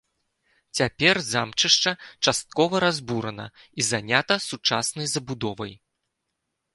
[0.77, 1.91] Цяпер замчышча
[2.27, 3.45] часткова разбурана
[3.83, 5.73] і занята сучаснай забудовай.